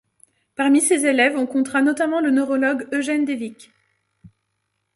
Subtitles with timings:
[0.55, 3.71] Parmi ses élèves on comptera notamment le neurologue Eugène Devic.